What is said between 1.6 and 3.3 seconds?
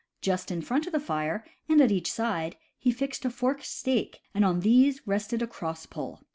and at each side, he fixed a